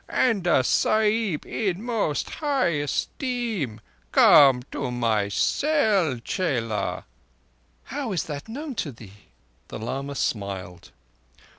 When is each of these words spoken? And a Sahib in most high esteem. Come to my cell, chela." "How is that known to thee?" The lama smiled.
And 0.09 0.47
a 0.47 0.63
Sahib 0.63 1.45
in 1.45 1.83
most 1.83 2.27
high 2.31 2.69
esteem. 2.69 3.79
Come 4.11 4.63
to 4.71 4.89
my 4.89 5.29
cell, 5.29 6.17
chela." 6.23 7.05
"How 7.83 8.11
is 8.11 8.23
that 8.23 8.49
known 8.49 8.73
to 8.81 8.91
thee?" 8.91 9.13
The 9.67 9.77
lama 9.77 10.15
smiled. 10.15 10.89